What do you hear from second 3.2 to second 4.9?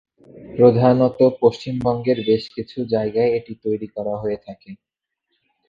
এটি তৈরি করা হয়ে থাকে।